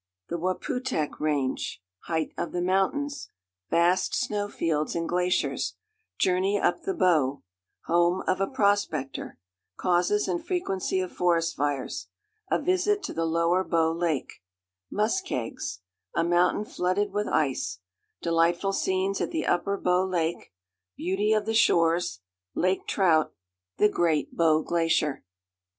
[0.31, 8.47] _The Waputehk Range—Height of the Mountains—Vast Snow Fields and Glaciers—Journey up the Bow—Home of a
[8.47, 17.27] Prospector—Causes and Frequency of Forest Fires—A Visit to the Lower Bow Lake—Muskegs—A Mountain Flooded with
[17.27, 25.23] Ice—Delightful Scenes at the Upper Bow Lake—Beauty of the Shores—Lake Trout—The Great Bow Glacier.